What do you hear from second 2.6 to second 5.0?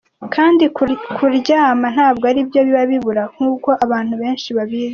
biba bibura nkuko abantu benshi babizi.